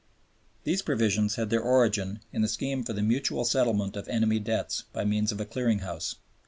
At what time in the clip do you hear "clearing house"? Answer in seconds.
5.45-6.15